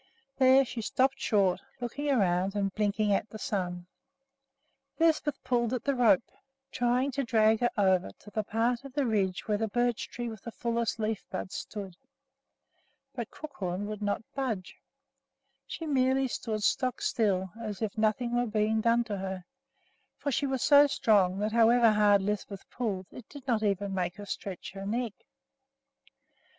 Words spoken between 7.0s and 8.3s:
to drag her over